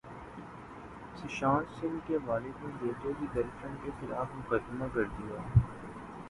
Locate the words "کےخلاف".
3.83-4.35